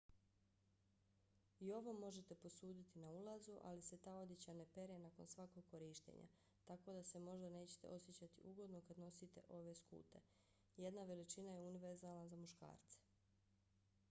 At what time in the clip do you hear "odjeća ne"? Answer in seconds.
4.15-4.65